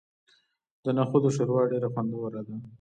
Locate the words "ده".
2.47-2.55